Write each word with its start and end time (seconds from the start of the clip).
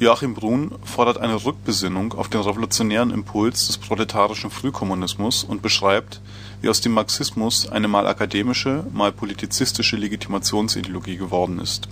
Joachim 0.00 0.32
Brun 0.32 0.70
fordert 0.82 1.18
eine 1.18 1.44
Rückbesinnung 1.44 2.14
auf 2.14 2.30
den 2.30 2.40
revolutionären 2.40 3.10
Impuls 3.10 3.66
des 3.66 3.76
proletarischen 3.76 4.50
Frühkommunismus 4.50 5.44
und 5.44 5.60
beschreibt, 5.60 6.22
wie 6.62 6.70
aus 6.70 6.80
dem 6.80 6.92
Marxismus 6.92 7.68
eine 7.68 7.86
mal 7.86 8.06
akademische, 8.06 8.86
mal 8.94 9.12
politizistische 9.12 9.96
Legitimationsideologie 9.96 11.18
geworden 11.18 11.60
ist. 11.60 11.86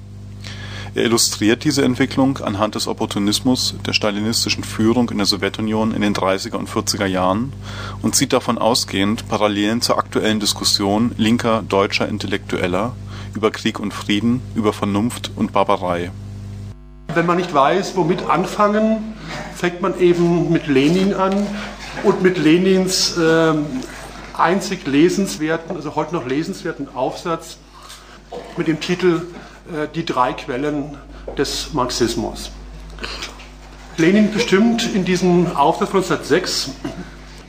Er 0.95 1.05
illustriert 1.05 1.65
diese 1.65 1.85
Entwicklung 1.85 2.39
anhand 2.39 2.77
des 2.77 2.89
Opportunismus 2.89 3.75
der 3.85 3.93
stalinistischen 3.93 4.65
Führung 4.65 5.11
in 5.11 5.19
der 5.19 5.27
Sowjetunion 5.27 5.93
in 5.93 6.01
den 6.01 6.15
30er 6.15 6.57
und 6.57 6.71
40er 6.71 7.05
Jahren 7.05 7.53
und 8.01 8.17
zieht 8.17 8.33
davon 8.33 8.57
ausgehend 8.57 9.29
Parallelen 9.29 9.83
zur 9.83 9.99
aktuellen 9.99 10.41
Diskussion 10.41 11.13
linker 11.19 11.63
deutscher 11.69 12.09
Intellektueller 12.09 12.97
über 13.35 13.51
Krieg 13.51 13.79
und 13.79 13.93
Frieden, 13.93 14.41
über 14.55 14.73
Vernunft 14.73 15.31
und 15.37 15.53
Barbarei 15.53 16.11
wenn 17.19 17.27
man 17.27 17.37
nicht 17.37 17.53
weiß, 17.53 17.97
womit 17.97 18.31
anfangen, 18.31 19.15
fängt 19.57 19.81
man 19.81 19.99
eben 19.99 20.53
mit 20.53 20.69
Lenin 20.69 21.15
an 21.15 21.35
und 22.05 22.23
mit 22.23 22.39
Lenins 22.39 23.19
äh, 23.19 23.55
einzig 24.35 24.87
lesenswerten, 24.87 25.75
also 25.75 25.97
heute 25.97 26.15
noch 26.15 26.27
lesenswerten 26.27 26.95
Aufsatz 26.95 27.59
mit 28.57 28.69
dem 28.69 28.79
Titel 28.79 29.23
äh, 29.67 29.89
Die 29.97 30.05
drei 30.05 30.33
Quellen 30.33 30.97
des 31.37 31.73
Marxismus. 31.73 32.53
Lenin 33.97 34.31
bestimmt 34.33 34.89
in 34.95 35.05
diesem 35.05 35.57
Aufsatz 35.57 35.91
von 35.91 36.03
1906 36.03 36.71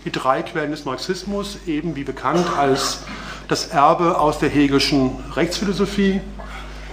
die 0.03 0.11
drei 0.11 0.41
Quellen 0.41 0.71
des 0.71 0.85
Marxismus, 0.85 1.59
eben 1.67 1.95
wie 1.95 2.03
bekannt 2.03 2.47
als 2.57 3.03
das 3.47 3.67
Erbe 3.67 4.17
aus 4.17 4.39
der 4.39 4.49
Hegelschen 4.49 5.11
Rechtsphilosophie, 5.35 6.21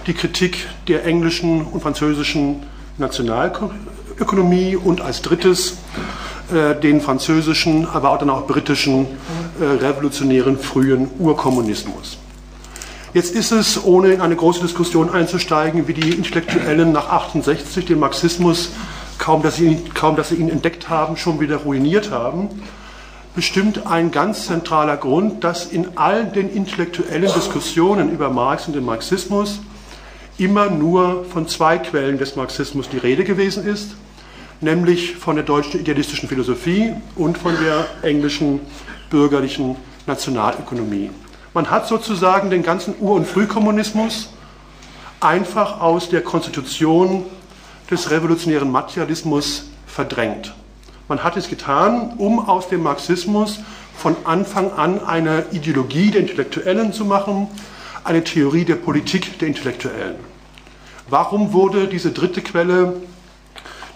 die 0.07 0.13
Kritik 0.13 0.67
der 0.87 1.05
englischen 1.05 1.65
und 1.65 1.81
französischen 1.81 2.63
Nationalökonomie 2.97 4.75
und 4.75 5.01
als 5.01 5.21
drittes 5.21 5.77
äh, 6.51 6.79
den 6.79 7.01
französischen, 7.01 7.85
aber 7.85 8.11
auch 8.11 8.17
dann 8.17 8.29
auch 8.29 8.47
britischen 8.47 9.05
äh, 9.59 9.65
revolutionären 9.65 10.57
frühen 10.57 11.09
Urkommunismus. 11.19 12.17
Jetzt 13.13 13.35
ist 13.35 13.51
es, 13.51 13.83
ohne 13.83 14.13
in 14.13 14.21
eine 14.21 14.35
große 14.35 14.61
Diskussion 14.61 15.09
einzusteigen, 15.09 15.87
wie 15.87 15.93
die 15.93 16.11
Intellektuellen 16.11 16.91
nach 16.91 17.09
68 17.09 17.85
den 17.85 17.99
Marxismus, 17.99 18.71
kaum 19.17 19.41
dass, 19.43 19.57
sie, 19.57 19.83
kaum 19.93 20.15
dass 20.15 20.29
sie 20.29 20.35
ihn 20.35 20.49
entdeckt 20.49 20.89
haben, 20.89 21.17
schon 21.17 21.39
wieder 21.39 21.57
ruiniert 21.57 22.11
haben, 22.11 22.49
bestimmt 23.35 23.85
ein 23.87 24.11
ganz 24.11 24.47
zentraler 24.47 24.97
Grund, 24.97 25.43
dass 25.43 25.65
in 25.65 25.97
all 25.97 26.25
den 26.25 26.49
intellektuellen 26.49 27.31
Diskussionen 27.33 28.11
über 28.11 28.29
Marx 28.29 28.67
und 28.67 28.75
den 28.75 28.85
Marxismus 28.85 29.59
immer 30.37 30.69
nur 30.69 31.25
von 31.25 31.47
zwei 31.47 31.77
Quellen 31.77 32.17
des 32.17 32.35
Marxismus 32.35 32.89
die 32.89 32.97
Rede 32.97 33.23
gewesen 33.23 33.65
ist, 33.65 33.95
nämlich 34.61 35.15
von 35.15 35.35
der 35.35 35.45
deutschen 35.45 35.79
idealistischen 35.79 36.29
Philosophie 36.29 36.93
und 37.15 37.37
von 37.37 37.53
der 37.63 37.87
englischen 38.01 38.61
bürgerlichen 39.09 39.75
Nationalökonomie. 40.05 41.09
Man 41.53 41.69
hat 41.69 41.87
sozusagen 41.87 42.49
den 42.49 42.63
ganzen 42.63 42.95
Ur- 42.99 43.15
und 43.15 43.27
Frühkommunismus 43.27 44.29
einfach 45.19 45.81
aus 45.81 46.09
der 46.09 46.21
Konstitution 46.21 47.25
des 47.89 48.11
revolutionären 48.11 48.71
Materialismus 48.71 49.69
verdrängt. 49.87 50.53
Man 51.07 51.23
hat 51.23 51.37
es 51.37 51.49
getan, 51.49 52.13
um 52.17 52.39
aus 52.47 52.67
dem 52.67 52.83
Marxismus 52.83 53.59
von 53.97 54.15
Anfang 54.25 54.71
an 54.73 55.03
eine 55.03 55.45
Ideologie 55.51 56.11
der 56.11 56.21
Intellektuellen 56.21 56.93
zu 56.93 57.05
machen, 57.05 57.47
eine 58.07 58.23
Theorie 58.23 58.63
der 58.63 58.75
Politik 58.75 59.37
der 59.39 59.49
Intellektuellen. 59.49 60.15
Warum 61.09 61.51
wurde 61.51 61.87
diese 61.87 62.11
dritte 62.11 62.41
Quelle, 62.41 63.01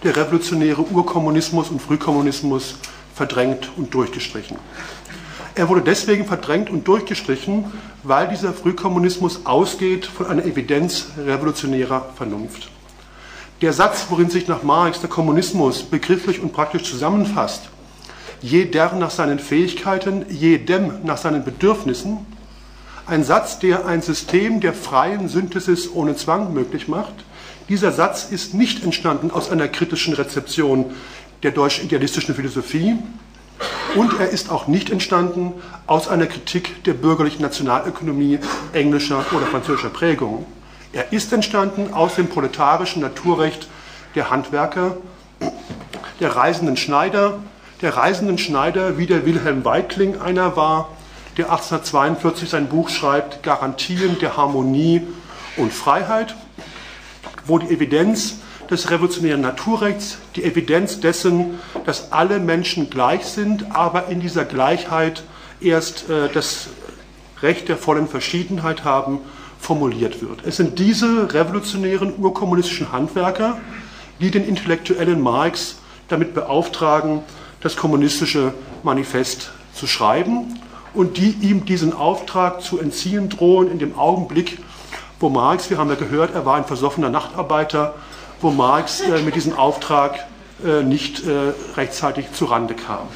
der 0.04 0.14
revolutionäre 0.14 0.82
Urkommunismus 0.82 1.70
und 1.70 1.80
Frühkommunismus, 1.80 2.76
verdrängt 3.14 3.70
und 3.76 3.94
durchgestrichen? 3.94 4.58
Er 5.54 5.68
wurde 5.68 5.80
deswegen 5.80 6.26
verdrängt 6.26 6.68
und 6.68 6.86
durchgestrichen, 6.86 7.64
weil 8.02 8.28
dieser 8.28 8.52
Frühkommunismus 8.52 9.46
ausgeht 9.46 10.04
von 10.04 10.26
einer 10.26 10.44
Evidenz 10.44 11.06
revolutionärer 11.18 12.10
Vernunft. 12.14 12.70
Der 13.62 13.72
Satz, 13.72 14.06
worin 14.10 14.28
sich 14.28 14.46
nach 14.46 14.62
Marx 14.62 15.00
der 15.00 15.08
Kommunismus 15.08 15.82
begrifflich 15.82 16.40
und 16.40 16.52
praktisch 16.52 16.84
zusammenfasst, 16.84 17.62
jeder 18.42 18.92
nach 18.94 19.10
seinen 19.10 19.38
Fähigkeiten, 19.38 20.26
jedem 20.28 21.04
nach 21.04 21.16
seinen 21.16 21.44
Bedürfnissen, 21.44 22.26
ein 23.06 23.24
Satz, 23.24 23.58
der 23.58 23.86
ein 23.86 24.02
System 24.02 24.60
der 24.60 24.72
freien 24.72 25.28
Synthesis 25.28 25.90
ohne 25.92 26.16
Zwang 26.16 26.52
möglich 26.52 26.88
macht. 26.88 27.14
Dieser 27.68 27.92
Satz 27.92 28.26
ist 28.30 28.54
nicht 28.54 28.84
entstanden 28.84 29.30
aus 29.30 29.50
einer 29.50 29.68
kritischen 29.68 30.14
Rezeption 30.14 30.92
der 31.42 31.50
deutschen 31.50 31.84
idealistischen 31.84 32.34
Philosophie 32.34 32.96
und 33.94 34.18
er 34.18 34.30
ist 34.30 34.50
auch 34.50 34.66
nicht 34.66 34.90
entstanden 34.90 35.52
aus 35.86 36.08
einer 36.08 36.26
Kritik 36.26 36.84
der 36.84 36.94
bürgerlichen 36.94 37.42
Nationalökonomie 37.42 38.38
englischer 38.72 39.24
oder 39.32 39.46
französischer 39.46 39.90
Prägung. 39.90 40.46
Er 40.92 41.12
ist 41.12 41.32
entstanden 41.32 41.92
aus 41.92 42.16
dem 42.16 42.28
proletarischen 42.28 43.02
Naturrecht 43.02 43.68
der 44.14 44.30
Handwerker, 44.30 44.96
der 46.20 46.36
reisenden 46.36 46.76
Schneider, 46.76 47.40
der 47.80 47.96
reisenden 47.96 48.38
Schneider, 48.38 48.98
wie 48.98 49.06
der 49.06 49.26
Wilhelm 49.26 49.64
Weitling 49.64 50.20
einer 50.20 50.56
war, 50.56 50.88
der 51.36 51.46
1842 51.46 52.48
sein 52.50 52.68
Buch 52.68 52.88
schreibt, 52.88 53.42
Garantien 53.42 54.18
der 54.18 54.36
Harmonie 54.36 55.02
und 55.56 55.72
Freiheit, 55.72 56.34
wo 57.46 57.58
die 57.58 57.68
Evidenz 57.68 58.40
des 58.70 58.90
revolutionären 58.90 59.40
Naturrechts, 59.40 60.18
die 60.36 60.44
Evidenz 60.44 61.00
dessen, 61.00 61.58
dass 61.84 62.12
alle 62.12 62.38
Menschen 62.38 62.90
gleich 62.90 63.24
sind, 63.24 63.74
aber 63.74 64.08
in 64.08 64.20
dieser 64.20 64.44
Gleichheit 64.44 65.24
erst 65.60 66.08
äh, 66.08 66.28
das 66.32 66.68
Recht 67.42 67.68
der 67.68 67.76
vollen 67.76 68.08
Verschiedenheit 68.08 68.84
haben, 68.84 69.20
formuliert 69.58 70.22
wird. 70.22 70.44
Es 70.44 70.56
sind 70.56 70.78
diese 70.78 71.32
revolutionären 71.32 72.14
urkommunistischen 72.18 72.92
Handwerker, 72.92 73.58
die 74.20 74.30
den 74.30 74.46
intellektuellen 74.46 75.20
Marx 75.20 75.76
damit 76.08 76.34
beauftragen, 76.34 77.22
das 77.60 77.76
kommunistische 77.76 78.54
Manifest 78.82 79.52
zu 79.74 79.86
schreiben 79.86 80.58
und 80.94 81.16
die 81.16 81.30
ihm 81.40 81.64
diesen 81.64 81.92
Auftrag 81.92 82.62
zu 82.62 82.78
entziehen 82.78 83.28
drohen 83.28 83.70
in 83.70 83.78
dem 83.78 83.98
Augenblick, 83.98 84.58
wo 85.20 85.28
Marx, 85.28 85.70
wir 85.70 85.78
haben 85.78 85.88
ja 85.88 85.94
gehört, 85.94 86.34
er 86.34 86.44
war 86.44 86.56
ein 86.56 86.64
versoffener 86.64 87.08
Nachtarbeiter, 87.08 87.94
wo 88.40 88.50
Marx 88.50 89.00
äh, 89.00 89.22
mit 89.22 89.36
diesem 89.36 89.56
Auftrag 89.56 90.26
äh, 90.64 90.82
nicht 90.82 91.26
äh, 91.26 91.52
rechtzeitig 91.76 92.32
zurande 92.32 92.74
kam. 92.74 93.08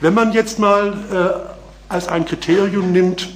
Wenn 0.00 0.14
man 0.14 0.32
jetzt 0.32 0.58
mal 0.58 0.94
äh, 1.12 1.92
als 1.92 2.08
ein 2.08 2.24
Kriterium 2.24 2.92
nimmt 2.92 3.28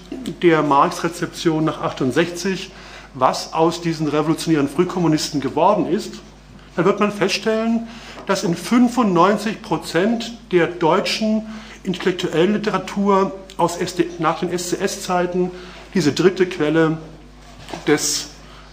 der 0.42 0.62
Marx-Rezeption 0.62 1.64
nach 1.64 1.80
68, 1.80 2.70
was 3.14 3.52
aus 3.52 3.80
diesen 3.80 4.08
revolutionären 4.08 4.68
Frühkommunisten 4.68 5.40
geworden 5.40 5.86
ist, 5.86 6.14
dann 6.74 6.84
wird 6.84 7.00
man 7.00 7.12
feststellen, 7.12 7.86
dass 8.26 8.44
in 8.44 8.54
95 8.54 9.62
Prozent 9.62 10.36
der 10.52 10.66
deutschen 10.66 11.46
intellektuellen 11.86 12.54
Literatur 12.54 13.32
aus 13.56 13.76
SD, 13.76 14.06
nach 14.18 14.40
den 14.40 14.56
SCS-Zeiten 14.56 15.50
diese 15.94 16.12
dritte 16.12 16.46
Quelle 16.46 16.98
des 17.86 18.28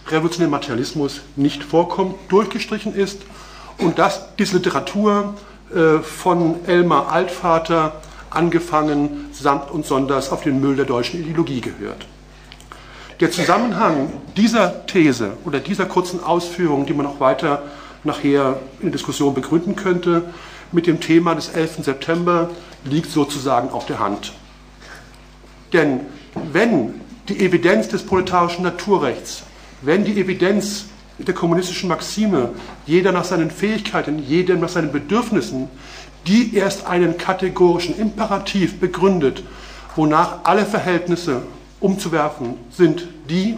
revolutionären 0.07 0.51
Materialismus 0.51 1.21
nicht 1.35 1.63
vorkommt, 1.63 2.15
durchgestrichen 2.29 2.93
ist 2.95 3.21
und 3.77 3.99
dass 3.99 4.35
diese 4.35 4.57
Literatur 4.57 5.35
äh, 5.73 5.99
von 5.99 6.67
Elmar 6.67 7.11
Altvater 7.11 8.01
angefangen 8.29 9.29
samt 9.31 9.71
und 9.71 9.85
sonders 9.85 10.31
auf 10.31 10.43
den 10.43 10.59
Müll 10.59 10.75
der 10.75 10.85
deutschen 10.85 11.21
Ideologie 11.21 11.61
gehört. 11.61 12.05
Der 13.19 13.31
Zusammenhang 13.31 14.11
dieser 14.35 14.85
These 14.87 15.37
oder 15.45 15.59
dieser 15.59 15.85
kurzen 15.85 16.21
Ausführung, 16.23 16.85
die 16.85 16.93
man 16.93 17.05
auch 17.05 17.19
weiter 17.19 17.63
nachher 18.03 18.59
in 18.79 18.87
der 18.87 18.91
Diskussion 18.91 19.33
begründen 19.33 19.75
könnte, 19.75 20.23
mit 20.71 20.87
dem 20.87 20.99
Thema 20.99 21.35
des 21.35 21.49
11. 21.49 21.85
September 21.85 22.49
liegt 22.85 23.11
sozusagen 23.11 23.69
auf 23.69 23.85
der 23.85 23.99
Hand. 23.99 24.33
Denn 25.71 26.01
wenn 26.51 27.01
die 27.29 27.39
Evidenz 27.39 27.87
des 27.87 28.05
proletarischen 28.05 28.63
Naturrechts, 28.63 29.43
wenn 29.81 30.03
die 30.03 30.19
Evidenz 30.19 30.85
der 31.17 31.33
kommunistischen 31.33 31.89
Maxime, 31.89 32.49
jeder 32.85 33.11
nach 33.11 33.23
seinen 33.23 33.51
Fähigkeiten, 33.51 34.19
jeder 34.19 34.55
nach 34.55 34.69
seinen 34.69 34.91
Bedürfnissen, 34.91 35.69
die 36.27 36.55
erst 36.55 36.85
einen 36.87 37.17
kategorischen 37.17 37.97
Imperativ 37.97 38.79
begründet, 38.79 39.43
wonach 39.95 40.39
alle 40.43 40.65
Verhältnisse 40.65 41.43
umzuwerfen 41.79 42.55
sind, 42.71 43.07
die 43.29 43.57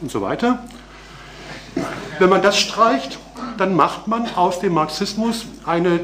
und 0.00 0.10
so 0.10 0.22
weiter. 0.22 0.64
Wenn 2.18 2.30
man 2.30 2.42
das 2.42 2.58
streicht, 2.58 3.18
dann 3.58 3.74
macht 3.74 4.08
man 4.08 4.26
aus 4.34 4.60
dem 4.60 4.74
Marxismus 4.74 5.46
eine, 5.66 6.00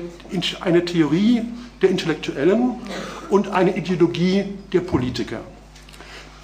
eine 0.60 0.84
Theorie 0.84 1.42
der 1.84 1.90
Intellektuellen 1.90 2.76
und 3.28 3.48
eine 3.48 3.76
Ideologie 3.76 4.44
der 4.72 4.80
Politiker. 4.80 5.40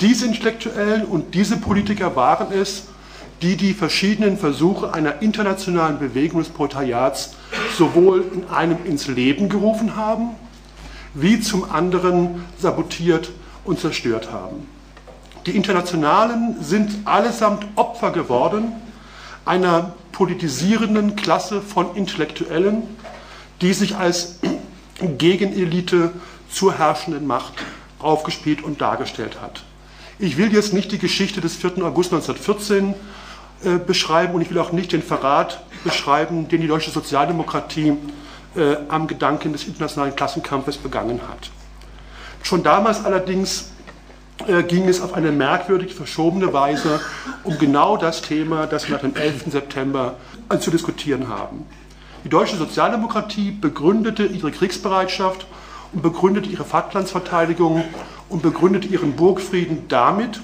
Diese 0.01 0.27
Intellektuellen 0.27 1.05
und 1.05 1.35
diese 1.35 1.57
Politiker 1.57 2.15
waren 2.15 2.53
es, 2.53 2.85
die 3.41 3.57
die 3.57 3.73
verschiedenen 3.73 4.37
Versuche 4.37 4.93
einer 4.93 5.23
internationalen 5.23 5.99
Bewegung 5.99 6.41
des 6.41 6.51
Proletariats 6.51 7.35
sowohl 7.79 8.25
in 8.35 8.49
einem 8.51 8.85
ins 8.85 9.07
Leben 9.09 9.49
gerufen 9.49 9.97
haben, 9.97 10.31
wie 11.15 11.41
zum 11.41 11.71
anderen 11.71 12.45
sabotiert 12.59 13.31
und 13.65 13.81
zerstört 13.81 14.31
haben. 14.31 14.69
Die 15.47 15.57
Internationalen 15.57 16.57
sind 16.61 16.91
allesamt 17.07 17.67
Opfer 17.77 18.11
geworden 18.11 18.73
einer 19.47 19.95
politisierenden 20.13 21.17
Klasse 21.17 21.63
von 21.63 21.97
Intellektuellen, 21.97 22.83
die 23.63 23.73
sich 23.73 23.97
als 23.97 24.39
Gegenelite 25.01 26.13
zur 26.51 26.79
herrschenden 26.79 27.27
Macht 27.27 27.55
aufgespielt 27.99 28.63
und 28.63 28.81
dargestellt 28.81 29.41
hat. 29.41 29.63
Ich 30.19 30.37
will 30.37 30.53
jetzt 30.53 30.73
nicht 30.75 30.93
die 30.93 30.99
Geschichte 30.99 31.41
des 31.41 31.57
4. 31.57 31.83
August 31.85 32.13
1914 32.13 32.95
äh, 33.65 33.79
beschreiben 33.79 34.35
und 34.35 34.43
ich 34.43 34.51
will 34.51 34.59
auch 34.59 34.73
nicht 34.73 34.93
den 34.93 35.03
Verrat 35.03 35.63
beschreiben, 35.85 36.49
den 36.49 36.61
die 36.61 36.67
deutsche 36.67 36.91
Sozialdemokratie 36.91 37.95
äh, 38.57 38.77
am 38.89 39.07
Gedanken 39.07 39.53
des 39.53 39.67
internationalen 39.67 40.15
Klassenkampfes 40.15 40.77
begangen 40.77 41.21
hat. 41.29 41.51
Schon 42.43 42.63
damals 42.63 43.05
allerdings 43.05 43.71
äh, 44.47 44.63
ging 44.63 44.89
es 44.89 45.01
auf 45.01 45.15
eine 45.15 45.33
merkwürdig 45.33 45.95
verschobene 45.95 46.53
Weise 46.53 47.01
um 47.45 47.59
genau 47.59 47.97
das 47.97 48.23
Thema, 48.23 48.67
das 48.67 48.89
wir 48.89 48.95
nach 48.95 49.03
dem 49.03 49.15
11. 49.15 49.45
September 49.49 50.17
äh, 50.49 50.59
zu 50.59 50.71
diskutieren 50.71 51.29
haben. 51.29 51.67
Die 52.25 52.29
deutsche 52.29 52.57
Sozialdemokratie 52.57 53.51
begründete 53.51 54.25
ihre 54.27 54.51
Kriegsbereitschaft 54.51 55.47
und 55.93 56.03
begründete 56.03 56.51
ihre 56.51 56.65
Vaterlandsverteidigung 56.65 57.85
und 58.29 58.43
begründete 58.43 58.89
ihren 58.89 59.17
Burgfrieden 59.17 59.89
damit, 59.89 60.41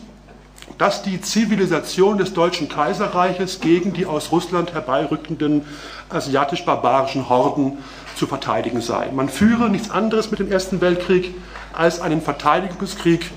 dass 0.78 1.02
die 1.02 1.20
Zivilisation 1.20 2.18
des 2.18 2.32
Deutschen 2.32 2.68
Kaiserreiches 2.68 3.60
gegen 3.60 3.92
die 3.92 4.06
aus 4.06 4.32
Russland 4.32 4.72
herbeirückenden 4.72 5.64
asiatisch-barbarischen 6.08 7.28
Horden 7.28 7.78
zu 8.16 8.26
verteidigen 8.26 8.80
sei. 8.80 9.10
Man 9.12 9.28
führe 9.28 9.68
nichts 9.68 9.90
anderes 9.90 10.30
mit 10.30 10.40
dem 10.40 10.50
Ersten 10.50 10.80
Weltkrieg 10.80 11.34
als 11.72 12.00
einen 12.00 12.22
Verteidigungskrieg 12.22 13.30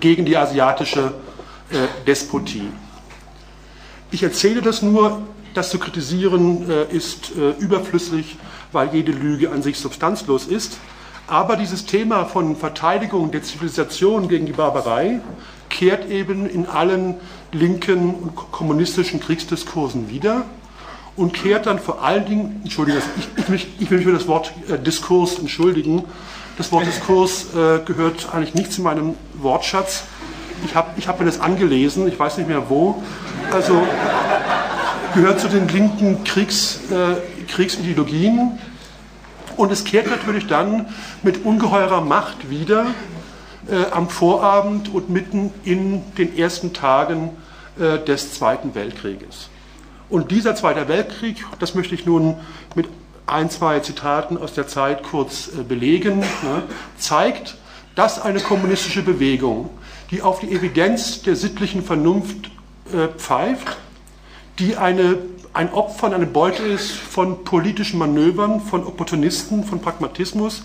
gegen 0.00 0.24
die 0.24 0.36
asiatische 0.36 1.14
äh, 1.70 1.86
Despotie. 2.06 2.68
Ich 4.10 4.22
erzähle 4.22 4.60
das 4.60 4.82
nur, 4.82 5.22
das 5.54 5.70
zu 5.70 5.78
kritisieren 5.78 6.68
äh, 6.68 6.84
ist 6.94 7.32
äh, 7.36 7.50
überflüssig, 7.58 8.36
weil 8.72 8.90
jede 8.92 9.12
Lüge 9.12 9.50
an 9.50 9.62
sich 9.62 9.78
substanzlos 9.78 10.46
ist. 10.46 10.78
Aber 11.26 11.56
dieses 11.56 11.86
Thema 11.86 12.26
von 12.26 12.56
Verteidigung 12.56 13.30
der 13.30 13.42
Zivilisation 13.42 14.28
gegen 14.28 14.44
die 14.44 14.52
Barbarei 14.52 15.20
kehrt 15.70 16.10
eben 16.10 16.46
in 16.46 16.66
allen 16.66 17.14
linken 17.52 18.14
und 18.14 18.36
kommunistischen 18.36 19.20
Kriegsdiskursen 19.20 20.10
wieder 20.10 20.44
und 21.16 21.32
kehrt 21.32 21.66
dann 21.66 21.78
vor 21.78 22.02
allen 22.02 22.26
Dingen, 22.26 22.60
Entschuldigung, 22.64 23.00
ich, 23.16 23.54
ich, 23.54 23.68
ich 23.78 23.90
will 23.90 23.98
mich 23.98 24.06
für 24.06 24.12
das 24.12 24.26
Wort 24.26 24.52
äh, 24.68 24.78
Diskurs 24.78 25.38
entschuldigen. 25.38 26.04
Das 26.58 26.70
Wort 26.72 26.86
Diskurs 26.86 27.46
äh, 27.54 27.80
gehört 27.84 28.28
eigentlich 28.32 28.54
nicht 28.54 28.72
zu 28.72 28.82
meinem 28.82 29.14
Wortschatz. 29.34 30.04
Ich 30.64 30.74
habe 30.74 30.90
ich 30.96 31.08
hab 31.08 31.18
mir 31.20 31.26
das 31.26 31.40
angelesen, 31.40 32.06
ich 32.08 32.18
weiß 32.18 32.38
nicht 32.38 32.48
mehr 32.48 32.68
wo. 32.68 33.02
Also 33.50 33.82
gehört 35.14 35.38
zu 35.38 35.48
den 35.48 35.68
linken 35.68 36.24
Kriegs, 36.24 36.80
äh, 36.90 37.44
Kriegsideologien. 37.46 38.58
Und 39.56 39.70
es 39.70 39.84
kehrt 39.84 40.08
natürlich 40.08 40.48
dann 40.48 40.86
mit 41.22 41.44
ungeheurer 41.44 42.00
Macht 42.00 42.50
wieder 42.50 42.86
äh, 43.70 43.90
am 43.92 44.08
Vorabend 44.08 44.92
und 44.92 45.10
mitten 45.10 45.52
in 45.62 46.02
den 46.18 46.36
ersten 46.36 46.72
Tagen 46.72 47.30
äh, 47.78 47.98
des 48.04 48.34
Zweiten 48.34 48.74
Weltkrieges. 48.74 49.48
Und 50.08 50.32
dieser 50.32 50.56
Zweite 50.56 50.88
Weltkrieg, 50.88 51.44
das 51.60 51.76
möchte 51.76 51.94
ich 51.94 52.04
nun 52.04 52.36
mit 52.74 52.88
ein, 53.26 53.48
zwei 53.50 53.80
Zitaten 53.80 54.36
aus 54.36 54.52
der 54.52 54.66
Zeit 54.66 55.04
kurz 55.04 55.48
äh, 55.48 55.62
belegen, 55.62 56.20
ne, 56.20 56.62
zeigt, 56.98 57.56
dass 57.94 58.20
eine 58.20 58.40
kommunistische 58.40 59.02
Bewegung, 59.02 59.70
die 60.10 60.22
auf 60.22 60.40
die 60.40 60.50
Evidenz 60.50 61.22
der 61.22 61.36
sittlichen 61.36 61.84
Vernunft 61.84 62.50
äh, 62.92 63.06
pfeift, 63.16 63.76
die 64.58 64.76
eine, 64.76 65.18
ein 65.52 65.72
Opfer 65.72 66.06
und 66.06 66.14
eine 66.14 66.26
Beute 66.26 66.62
ist 66.62 66.92
von 66.92 67.44
politischen 67.44 67.98
Manövern, 67.98 68.60
von 68.60 68.84
Opportunisten, 68.84 69.64
von 69.64 69.80
Pragmatismus, 69.80 70.62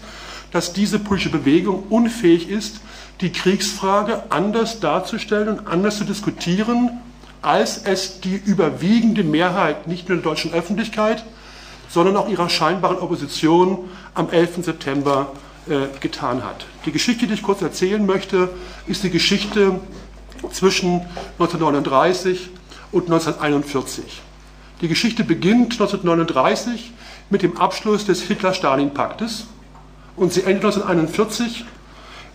dass 0.51 0.73
diese 0.73 0.99
politische 0.99 1.31
Bewegung 1.31 1.83
unfähig 1.89 2.49
ist, 2.49 2.81
die 3.21 3.31
Kriegsfrage 3.31 4.23
anders 4.29 4.79
darzustellen 4.79 5.59
und 5.59 5.67
anders 5.67 5.97
zu 5.97 6.05
diskutieren, 6.05 6.99
als 7.41 7.83
es 7.83 8.21
die 8.21 8.35
überwiegende 8.35 9.23
Mehrheit 9.23 9.87
nicht 9.87 10.09
nur 10.09 10.17
der 10.17 10.23
deutschen 10.23 10.53
Öffentlichkeit, 10.53 11.23
sondern 11.89 12.17
auch 12.17 12.29
ihrer 12.29 12.49
scheinbaren 12.49 12.97
Opposition 12.97 13.89
am 14.13 14.29
11. 14.29 14.65
September 14.65 15.31
äh, 15.67 15.87
getan 15.99 16.43
hat. 16.43 16.65
Die 16.85 16.91
Geschichte, 16.91 17.27
die 17.27 17.33
ich 17.33 17.41
kurz 17.41 17.61
erzählen 17.61 18.05
möchte, 18.05 18.49
ist 18.87 19.03
die 19.03 19.09
Geschichte 19.09 19.79
zwischen 20.51 21.01
1939 21.39 22.49
und 22.91 23.03
1941. 23.03 24.21
Die 24.81 24.87
Geschichte 24.87 25.23
beginnt 25.23 25.73
1939 25.73 26.93
mit 27.29 27.41
dem 27.41 27.57
Abschluss 27.57 28.05
des 28.05 28.21
Hitler-Stalin-Paktes 28.21 29.47
und 30.15 30.33
sie 30.33 30.41
endet 30.41 30.65
1941 30.65 31.65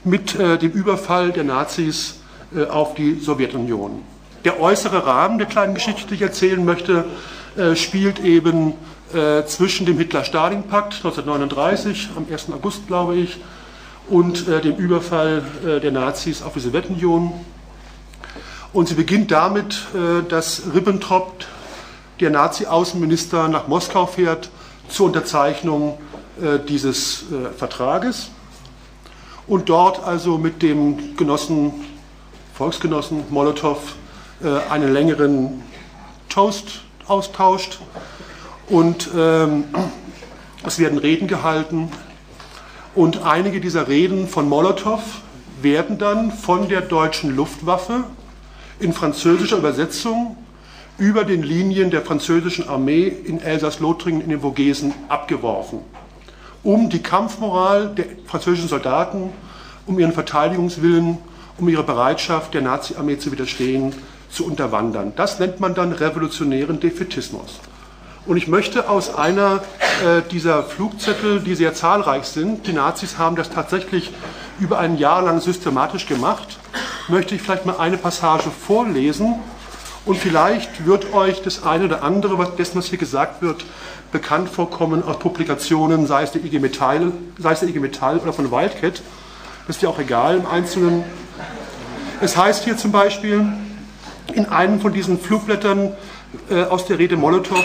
mit 0.04 0.38
äh, 0.38 0.58
dem 0.58 0.72
Überfall 0.72 1.32
der 1.32 1.44
Nazis 1.44 2.20
äh, 2.54 2.64
auf 2.64 2.94
die 2.94 3.18
Sowjetunion. 3.18 4.02
Der 4.44 4.60
äußere 4.60 5.06
Rahmen 5.06 5.38
der 5.38 5.46
kleinen 5.46 5.74
Geschichte, 5.74 6.06
die 6.08 6.14
ich 6.14 6.22
erzählen 6.22 6.62
möchte, 6.64 7.06
äh, 7.56 7.74
spielt 7.74 8.20
eben 8.20 8.74
äh, 9.14 9.44
zwischen 9.46 9.86
dem 9.86 9.96
Hitler-Stalin-Pakt 9.96 10.96
1939, 10.96 12.10
am 12.16 12.26
1. 12.30 12.50
August 12.52 12.86
glaube 12.86 13.16
ich, 13.16 13.38
und 14.08 14.48
äh, 14.48 14.60
dem 14.60 14.76
Überfall 14.76 15.42
äh, 15.66 15.80
der 15.80 15.92
Nazis 15.92 16.42
auf 16.42 16.54
die 16.54 16.60
Sowjetunion. 16.60 17.32
Und 18.74 18.88
sie 18.88 18.96
beginnt 18.96 19.30
damit, 19.30 19.86
äh, 19.94 20.28
dass 20.28 20.62
Ribbentrop, 20.74 21.44
der 22.18 22.30
Nazi-Außenminister, 22.30 23.46
nach 23.46 23.68
Moskau 23.68 24.06
fährt 24.06 24.50
zur 24.88 25.06
Unterzeichnung 25.06 25.96
äh, 26.42 26.58
dieses 26.58 27.22
äh, 27.30 27.56
Vertrages 27.56 28.30
und 29.46 29.68
dort 29.68 30.02
also 30.04 30.38
mit 30.38 30.60
dem 30.60 31.16
Genossen, 31.16 31.72
Volksgenossen 32.54 33.24
Molotow 33.30 33.78
einen 34.68 34.92
längeren 34.92 35.62
Toast 36.28 36.82
austauscht 37.06 37.78
und 38.68 39.08
ähm, 39.16 39.64
es 40.64 40.78
werden 40.78 40.98
Reden 40.98 41.28
gehalten. 41.28 41.90
Und 42.94 43.22
einige 43.22 43.60
dieser 43.60 43.88
Reden 43.88 44.28
von 44.28 44.48
Molotow 44.48 45.00
werden 45.62 45.98
dann 45.98 46.32
von 46.32 46.68
der 46.68 46.80
deutschen 46.80 47.34
Luftwaffe 47.34 48.04
in 48.84 48.92
französischer 48.92 49.56
Übersetzung 49.56 50.36
über 50.98 51.24
den 51.24 51.42
Linien 51.42 51.90
der 51.90 52.02
französischen 52.02 52.68
Armee 52.68 53.08
in 53.08 53.40
Elsass-Lothringen 53.40 54.20
in 54.20 54.28
den 54.28 54.42
Vogesen 54.42 54.94
abgeworfen, 55.08 55.80
um 56.62 56.90
die 56.90 57.02
Kampfmoral 57.02 57.88
der 57.88 58.04
französischen 58.26 58.68
Soldaten, 58.68 59.32
um 59.86 59.98
ihren 59.98 60.12
Verteidigungswillen, 60.12 61.18
um 61.58 61.68
ihre 61.68 61.82
Bereitschaft 61.82 62.54
der 62.54 62.62
Nazi-Armee 62.62 63.18
zu 63.18 63.32
widerstehen, 63.32 63.94
zu 64.30 64.46
unterwandern. 64.46 65.14
Das 65.16 65.40
nennt 65.40 65.60
man 65.60 65.74
dann 65.74 65.92
revolutionären 65.92 66.78
Defetismus. 66.78 67.60
Und 68.26 68.36
ich 68.36 68.48
möchte 68.48 68.88
aus 68.88 69.14
einer 69.14 69.62
äh, 70.04 70.22
dieser 70.30 70.62
Flugzettel, 70.62 71.40
die 71.40 71.54
sehr 71.54 71.74
zahlreich 71.74 72.24
sind, 72.24 72.66
die 72.66 72.72
Nazis 72.72 73.18
haben 73.18 73.36
das 73.36 73.50
tatsächlich 73.50 74.12
über 74.60 74.78
ein 74.78 74.96
Jahr 74.98 75.22
lang 75.22 75.40
systematisch 75.40 76.06
gemacht, 76.06 76.58
möchte 77.08 77.34
ich 77.34 77.42
vielleicht 77.42 77.66
mal 77.66 77.76
eine 77.76 77.96
Passage 77.96 78.50
vorlesen. 78.50 79.36
Und 80.04 80.16
vielleicht 80.18 80.84
wird 80.84 81.14
euch 81.14 81.42
das 81.42 81.62
eine 81.62 81.86
oder 81.86 82.02
andere, 82.02 82.36
was 82.38 82.56
dessen, 82.56 82.76
was 82.76 82.86
hier 82.86 82.98
gesagt 82.98 83.40
wird, 83.40 83.64
bekannt 84.12 84.48
vorkommen 84.48 85.02
aus 85.02 85.18
Publikationen, 85.18 86.06
sei 86.06 86.22
es 86.22 86.32
der 86.32 86.44
IG 86.44 86.58
Metall, 86.58 87.12
sei 87.38 87.52
es 87.52 87.60
der 87.60 87.68
IG 87.68 87.80
Metall 87.80 88.18
oder 88.18 88.32
von 88.32 88.50
Wildcat. 88.50 89.02
Ist 89.66 89.80
ja 89.80 89.88
auch 89.88 89.98
egal 89.98 90.36
im 90.36 90.46
Einzelnen. 90.46 91.04
Es 92.20 92.36
heißt 92.36 92.64
hier 92.64 92.76
zum 92.76 92.92
Beispiel 92.92 93.46
in 94.34 94.46
einem 94.46 94.80
von 94.80 94.92
diesen 94.92 95.18
Flugblättern 95.18 95.92
äh, 96.50 96.64
aus 96.64 96.86
der 96.86 96.98
Rede 96.98 97.16
Molotows, 97.16 97.64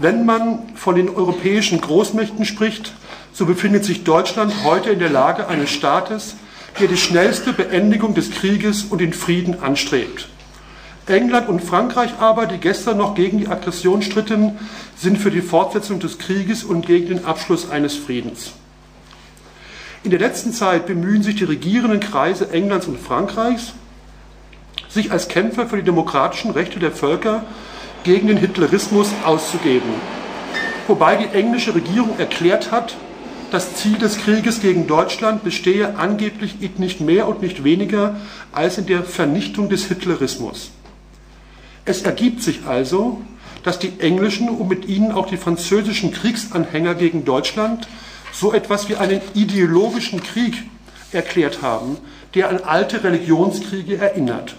wenn 0.00 0.26
man 0.26 0.74
von 0.74 0.94
den 0.94 1.08
europäischen 1.08 1.80
Großmächten 1.80 2.44
spricht, 2.44 2.92
so 3.32 3.46
befindet 3.46 3.84
sich 3.84 4.04
Deutschland 4.04 4.52
heute 4.64 4.90
in 4.90 4.98
der 4.98 5.10
Lage 5.10 5.48
eines 5.48 5.70
Staates, 5.70 6.36
der 6.78 6.88
die 6.88 6.96
schnellste 6.96 7.52
Beendigung 7.52 8.14
des 8.14 8.30
Krieges 8.30 8.84
und 8.84 9.00
den 9.00 9.12
Frieden 9.12 9.62
anstrebt. 9.62 10.28
England 11.06 11.48
und 11.48 11.62
Frankreich 11.62 12.10
aber, 12.18 12.46
die 12.46 12.58
gestern 12.58 12.98
noch 12.98 13.14
gegen 13.14 13.38
die 13.38 13.48
Aggression 13.48 14.02
stritten, 14.02 14.58
sind 14.96 15.18
für 15.18 15.30
die 15.30 15.40
Fortsetzung 15.40 16.00
des 16.00 16.18
Krieges 16.18 16.64
und 16.64 16.84
gegen 16.84 17.08
den 17.08 17.24
Abschluss 17.24 17.70
eines 17.70 17.94
Friedens. 17.94 18.52
In 20.02 20.10
der 20.10 20.20
letzten 20.20 20.52
Zeit 20.52 20.86
bemühen 20.86 21.22
sich 21.22 21.36
die 21.36 21.44
regierenden 21.44 22.00
Kreise 22.00 22.50
Englands 22.50 22.86
und 22.86 22.98
Frankreichs, 22.98 23.72
sich 24.88 25.12
als 25.12 25.28
Kämpfer 25.28 25.66
für 25.66 25.76
die 25.76 25.82
demokratischen 25.82 26.50
Rechte 26.50 26.78
der 26.78 26.92
Völker 26.92 27.44
gegen 28.04 28.28
den 28.28 28.36
Hitlerismus 28.36 29.10
auszugeben. 29.24 29.90
Wobei 30.86 31.16
die 31.16 31.36
englische 31.36 31.74
Regierung 31.74 32.18
erklärt 32.18 32.70
hat, 32.70 32.96
das 33.50 33.74
Ziel 33.76 33.98
des 33.98 34.18
Krieges 34.18 34.60
gegen 34.60 34.86
Deutschland 34.86 35.44
bestehe 35.44 35.96
angeblich 35.96 36.56
nicht 36.78 37.00
mehr 37.00 37.28
und 37.28 37.42
nicht 37.42 37.64
weniger 37.64 38.16
als 38.52 38.78
in 38.78 38.86
der 38.86 39.04
Vernichtung 39.04 39.68
des 39.68 39.86
Hitlerismus. 39.86 40.70
Es 41.84 42.02
ergibt 42.02 42.42
sich 42.42 42.66
also, 42.66 43.20
dass 43.62 43.78
die 43.78 44.00
englischen 44.00 44.48
und 44.48 44.68
mit 44.68 44.86
ihnen 44.86 45.12
auch 45.12 45.26
die 45.26 45.36
französischen 45.36 46.12
Kriegsanhänger 46.12 46.94
gegen 46.94 47.24
Deutschland 47.24 47.88
so 48.32 48.52
etwas 48.52 48.88
wie 48.88 48.96
einen 48.96 49.20
ideologischen 49.34 50.22
Krieg 50.22 50.64
erklärt 51.12 51.62
haben, 51.62 51.96
der 52.34 52.50
an 52.50 52.58
alte 52.64 53.02
Religionskriege 53.02 53.96
erinnert. 53.96 54.56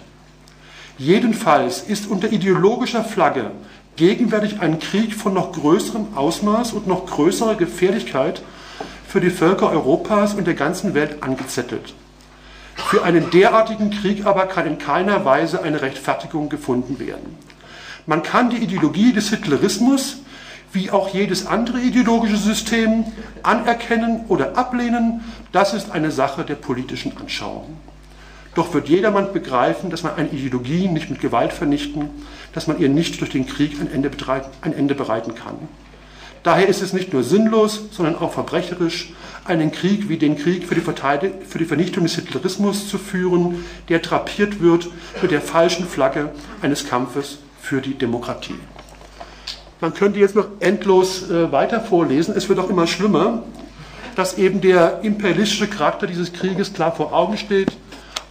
Jedenfalls 0.98 1.82
ist 1.82 2.08
unter 2.08 2.32
ideologischer 2.32 3.04
Flagge 3.04 3.52
gegenwärtig 3.98 4.60
ein 4.62 4.80
Krieg 4.80 5.14
von 5.14 5.34
noch 5.34 5.52
größerem 5.52 6.16
Ausmaß 6.16 6.74
und 6.74 6.88
noch 6.88 7.06
größerer 7.06 7.56
Gefährlichkeit 7.56 8.42
für 9.18 9.22
die 9.22 9.32
Völker 9.32 9.72
Europas 9.72 10.36
und 10.36 10.46
der 10.46 10.54
ganzen 10.54 10.94
Welt 10.94 11.24
angezettelt. 11.24 11.96
Für 12.76 13.02
einen 13.02 13.32
derartigen 13.32 13.90
Krieg 13.90 14.28
aber 14.28 14.46
kann 14.46 14.68
in 14.68 14.78
keiner 14.78 15.26
Weise 15.26 15.64
eine 15.64 15.82
Rechtfertigung 15.82 16.50
gefunden 16.50 17.00
werden. 17.00 17.36
Man 18.06 18.22
kann 18.22 18.52
die 18.52 18.58
Ideologie 18.58 19.14
des 19.14 19.32
Hitlerismus 19.32 20.18
wie 20.72 20.92
auch 20.92 21.10
jedes 21.10 21.48
andere 21.48 21.80
ideologische 21.80 22.38
System 22.38 23.06
anerkennen 23.42 24.26
oder 24.28 24.56
ablehnen. 24.56 25.24
Das 25.52 25.74
ist 25.74 25.90
eine 25.90 26.12
Sache 26.12 26.44
der 26.44 26.54
politischen 26.54 27.18
Anschauung. 27.18 27.76
Doch 28.54 28.76
wird 28.76 28.88
jedermann 28.88 29.34
begreifen, 29.34 29.90
dass 29.90 30.04
man 30.04 30.14
eine 30.14 30.30
Ideologie 30.30 30.88
nicht 30.88 31.10
mit 31.10 31.22
Gewalt 31.22 31.54
vernichten, 31.54 32.12
dass 32.54 32.68
man 32.68 32.78
ihr 32.78 32.90
nicht 32.90 33.20
durch 33.20 33.32
den 33.32 33.48
Krieg 33.48 33.82
ein 33.82 33.92
Ende, 33.92 34.12
ein 34.62 34.74
Ende 34.74 34.94
bereiten 34.94 35.34
kann. 35.34 35.56
Daher 36.44 36.68
ist 36.68 36.82
es 36.82 36.94
nicht 36.94 37.14
nur 37.14 37.24
sinnlos, 37.24 37.82
sondern 37.92 38.16
auch 38.16 38.34
verbrecherisch, 38.34 39.14
einen 39.46 39.72
Krieg 39.72 40.10
wie 40.10 40.18
den 40.18 40.38
Krieg 40.38 40.66
für 40.66 40.76
die, 40.76 40.82
für 40.82 41.58
die, 41.58 41.66
Vernichtung 41.66 42.04
des 42.04 42.16
Hitlerismus 42.16 42.90
zu 42.90 42.98
führen, 42.98 43.66
der 43.90 44.00
drapiert 44.00 44.62
wird 44.62 44.90
mit 45.22 45.32
der 45.32 45.42
falschen 45.42 45.88
Flagge 45.88 46.32
eines 46.62 46.88
Kampfes 46.88 47.40
für 47.62 47.82
die 47.82 47.94
Demokratie. 47.94 48.60
Man 49.80 49.94
könnte 49.94 50.20
jetzt 50.20 50.36
noch 50.36 50.48
endlos 50.60 51.30
äh, 51.30 51.52
weiter 51.52 51.82
vorlesen. 51.82 52.34
Es 52.36 52.50
wird 52.50 52.60
auch 52.60 52.70
immer 52.70 52.88
schlimmer, 52.88 53.44
dass 54.16 54.38
eben 54.38 54.60
der 54.60 55.02
imperialistische 55.04 55.68
Charakter 55.68 56.08
dieses 56.08 56.34
Krieges 56.34 56.74
klar 56.74 56.96
vor 56.96 57.14
Augen 57.14 57.38
steht 57.38 57.72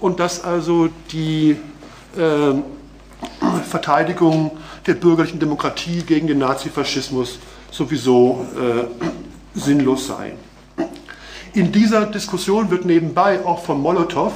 und 0.01 0.19
dass 0.19 0.43
also 0.43 0.89
die 1.13 1.57
äh, 2.17 2.55
Verteidigung 3.69 4.51
der 4.87 4.95
bürgerlichen 4.95 5.39
Demokratie 5.39 6.03
gegen 6.03 6.27
den 6.27 6.39
Nazifaschismus 6.39 7.39
sowieso 7.71 8.47
äh, 8.57 9.59
sinnlos 9.59 10.07
sei. 10.07 10.35
In 11.53 11.73
dieser 11.73 12.07
Diskussion 12.07 12.71
wird 12.71 12.85
nebenbei 12.85 13.45
auch 13.45 13.65
von 13.65 13.81
Molotow 13.81 14.33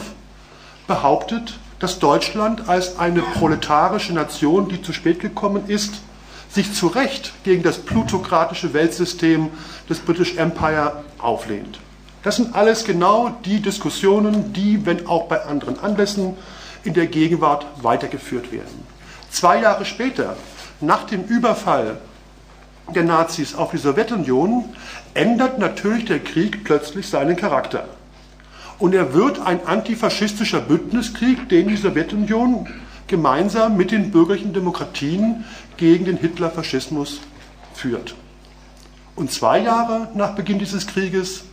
behauptet, 0.87 1.59
dass 1.79 1.99
Deutschland 1.99 2.69
als 2.69 2.99
eine 2.99 3.23
proletarische 3.23 4.13
Nation, 4.13 4.69
die 4.69 4.83
zu 4.83 4.93
spät 4.93 5.21
gekommen 5.21 5.65
ist, 5.69 6.01
sich 6.51 6.75
zu 6.75 6.89
Recht 6.89 7.33
gegen 7.45 7.63
das 7.63 7.79
plutokratische 7.79 8.73
Weltsystem 8.75 9.51
des 9.89 10.01
British 10.01 10.37
Empire 10.37 11.05
auflehnt. 11.19 11.79
Das 12.23 12.37
sind 12.37 12.55
alles 12.55 12.85
genau 12.85 13.31
die 13.45 13.61
Diskussionen, 13.61 14.53
die, 14.53 14.85
wenn 14.85 15.07
auch 15.07 15.27
bei 15.27 15.43
anderen 15.45 15.79
Anlässen, 15.79 16.37
in 16.85 16.95
der 16.95 17.07
Gegenwart 17.07 17.67
weitergeführt 17.83 18.53
werden. 18.53 18.85
Zwei 19.31 19.61
Jahre 19.61 19.85
später, 19.85 20.37
nach 20.81 21.05
dem 21.05 21.25
Überfall 21.25 21.99
der 22.94 23.04
Nazis 23.04 23.54
auf 23.54 23.70
die 23.70 23.78
Sowjetunion, 23.78 24.64
ändert 25.14 25.59
natürlich 25.59 26.04
der 26.04 26.20
Krieg 26.20 26.64
plötzlich 26.64 27.09
seinen 27.09 27.37
Charakter. 27.37 27.88
Und 28.78 28.94
er 28.94 29.12
wird 29.12 29.40
ein 29.40 29.66
antifaschistischer 29.66 30.61
Bündniskrieg, 30.61 31.49
den 31.49 31.68
die 31.68 31.76
Sowjetunion 31.76 32.66
gemeinsam 33.06 33.76
mit 33.76 33.90
den 33.90 34.11
bürgerlichen 34.11 34.52
Demokratien 34.52 35.44
gegen 35.76 36.04
den 36.04 36.16
Hitlerfaschismus 36.16 37.20
führt. 37.75 38.14
Und 39.16 39.30
zwei 39.30 39.59
Jahre 39.59 40.09
nach 40.14 40.35
Beginn 40.35 40.59
dieses 40.59 40.87
Krieges 40.87 41.44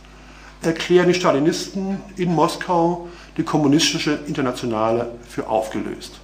erklären 0.62 1.08
die 1.08 1.14
Stalinisten 1.14 2.00
in 2.16 2.34
Moskau 2.34 3.08
die 3.36 3.42
kommunistische 3.42 4.18
Internationale 4.26 5.12
für 5.28 5.48
aufgelöst. 5.48 6.20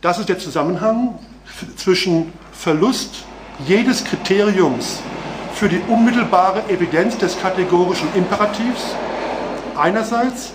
Das 0.00 0.18
ist 0.18 0.28
der 0.28 0.38
Zusammenhang 0.38 1.18
zwischen 1.76 2.32
Verlust 2.52 3.24
jedes 3.64 4.04
Kriteriums 4.04 5.00
für 5.54 5.68
die 5.68 5.80
unmittelbare 5.88 6.68
Evidenz 6.68 7.16
des 7.16 7.40
kategorischen 7.40 8.08
Imperativs 8.14 8.94
einerseits, 9.76 10.52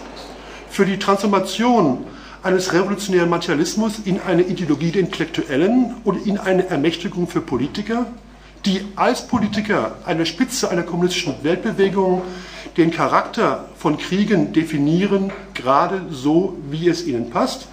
für 0.69 0.85
die 0.85 0.99
Transformation 0.99 2.05
eines 2.43 2.73
revolutionären 2.73 3.29
Materialismus 3.29 3.99
in 4.05 4.19
eine 4.21 4.43
Ideologie 4.43 4.91
der 4.91 5.01
Intellektuellen 5.01 5.95
und 6.03 6.25
in 6.25 6.37
eine 6.37 6.67
Ermächtigung 6.67 7.27
für 7.27 7.41
Politiker, 7.41 8.05
die 8.65 8.85
als 8.95 9.27
Politiker 9.27 9.95
an 10.05 10.19
der 10.19 10.25
Spitze 10.25 10.69
einer 10.69 10.83
kommunistischen 10.83 11.35
Weltbewegung 11.43 12.21
den 12.77 12.91
Charakter 12.91 13.65
von 13.75 13.97
Kriegen 13.97 14.53
definieren, 14.53 15.31
gerade 15.53 16.03
so, 16.09 16.57
wie 16.69 16.87
es 16.87 17.05
ihnen 17.05 17.29
passt, 17.31 17.67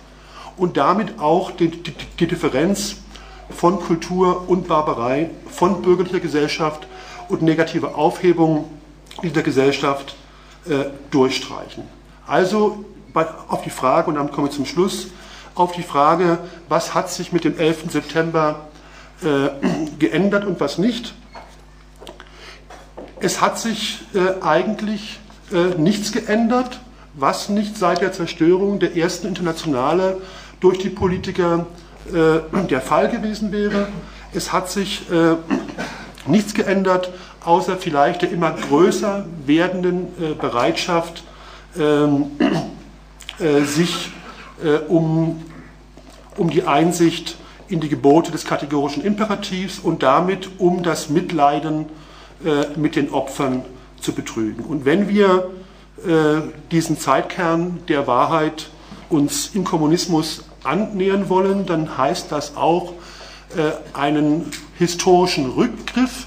und 0.57 0.77
damit 0.77 1.21
auch 1.21 1.53
die, 1.53 1.69
die, 1.69 1.95
die 2.19 2.27
Differenz 2.27 2.97
von 3.51 3.81
Kultur 3.81 4.49
und 4.49 4.69
Barbarei, 4.69 5.31
von 5.51 5.83
bürgerlicher 5.83 6.21
Gesellschaft 6.21 6.87
und 7.29 7.43
negativer 7.43 7.97
Aufhebung 7.97 8.71
dieser 9.23 9.43
Gesellschaft 9.43 10.17
äh, 10.67 10.85
durchstreichen. 11.11 11.85
Also 12.27 12.85
bei, 13.13 13.27
auf 13.49 13.63
die 13.63 13.71
Frage, 13.71 14.11
und 14.11 14.17
dann 14.17 14.31
komme 14.31 14.49
ich 14.49 14.55
zum 14.55 14.67
Schluss, 14.67 15.09
auf 15.55 15.73
die 15.73 15.83
Frage, 15.83 16.39
was 16.69 16.95
hat 16.95 17.11
sich 17.11 17.33
mit 17.33 17.45
dem 17.45 17.59
11. 17.59 17.91
September 17.91 18.69
äh, 19.23 19.49
geändert 19.99 20.45
und 20.45 20.61
was 20.61 20.79
nicht. 20.79 21.15
Es 23.21 23.41
hat 23.41 23.59
sich 23.59 24.01
äh, 24.15 24.45
eigentlich 24.45 25.19
äh, 25.53 25.75
nichts 25.81 26.13
geändert, 26.13 26.81
was 27.15 27.49
nicht 27.49 27.77
seit 27.77 28.01
der 28.01 28.13
Zerstörung 28.13 28.79
der 28.79 28.97
ersten 28.97 29.27
Internationale 29.27 30.21
durch 30.61 30.79
die 30.79 30.91
Politiker 30.91 31.67
äh, 31.67 31.88
der 32.13 32.81
Fall 32.81 33.09
gewesen 33.09 33.53
wäre. 33.53 33.89
Es 34.35 34.53
hat 34.53 34.71
sich 34.71 35.11
äh, 35.11 35.37
nichts 36.27 36.55
geändert, 36.55 37.11
außer 37.45 37.77
vielleicht 37.77 38.23
der 38.23 38.31
immer 38.31 38.53
größer 38.53 39.27
werdenden 39.47 40.09
äh, 40.21 40.35
Bereitschaft, 40.35 41.23
ähm, 41.79 42.27
sich 43.67 44.11
um, 44.89 45.45
um 46.37 46.51
die 46.51 46.65
Einsicht 46.65 47.37
in 47.69 47.79
die 47.79 47.89
Gebote 47.89 48.33
des 48.33 48.45
kategorischen 48.45 49.05
Imperativs 49.05 49.79
und 49.79 50.03
damit 50.03 50.51
um 50.59 50.83
das 50.83 51.09
Mitleiden 51.09 51.87
mit 52.75 52.97
den 52.97 53.13
Opfern 53.13 53.65
zu 54.01 54.13
betrügen. 54.13 54.65
Und 54.65 54.85
wenn 54.85 55.09
wir 55.09 55.51
diesen 56.73 56.99
Zeitkern 56.99 57.79
der 57.87 58.09
Wahrheit 58.09 58.71
uns 59.09 59.51
im 59.55 59.63
Kommunismus 59.63 60.43
annähern 60.65 61.29
wollen, 61.29 61.67
dann 61.67 61.97
heißt 61.97 62.31
das 62.33 62.57
auch, 62.57 62.93
äh, 63.57 63.97
einen 63.97 64.51
historischen 64.79 65.51
Rückgriff 65.51 66.27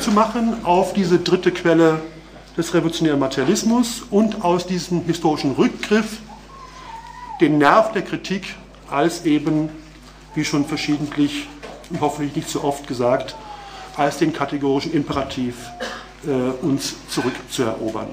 zu 0.00 0.10
machen 0.10 0.64
auf 0.64 0.94
diese 0.94 1.18
dritte 1.18 1.52
Quelle 1.52 2.00
des 2.56 2.72
revolutionären 2.74 3.20
Materialismus 3.20 4.02
und 4.10 4.44
aus 4.44 4.66
diesem 4.66 5.04
historischen 5.04 5.52
Rückgriff 5.52 6.18
den 7.40 7.58
Nerv 7.58 7.92
der 7.92 8.02
Kritik 8.02 8.54
als 8.90 9.24
eben, 9.24 9.68
wie 10.34 10.44
schon 10.44 10.64
verschiedentlich 10.64 11.48
und 11.90 12.00
hoffentlich 12.00 12.36
nicht 12.36 12.48
so 12.48 12.64
oft 12.64 12.86
gesagt, 12.86 13.34
als 13.96 14.18
den 14.18 14.32
kategorischen 14.32 14.92
Imperativ 14.92 15.56
äh, 16.26 16.30
uns 16.64 16.94
zurückzuerobern. 17.08 18.08